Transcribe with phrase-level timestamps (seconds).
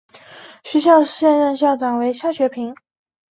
[0.63, 2.73] 学校现任校长为肖学平。